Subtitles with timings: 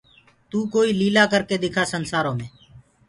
[0.49, 2.47] تو ڪوئيٚ ليلآ ڪرڪي دکآ سنسآرو مي